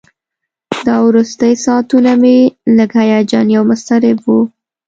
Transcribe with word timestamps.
دا 0.85 0.95
وروستي 1.07 1.51
ساعتونه 1.65 2.11
مې 2.21 2.37
لږ 2.77 2.89
هیجاني 3.11 3.53
او 3.59 3.63
مضطرب 3.71 4.17
وو. 4.27 4.39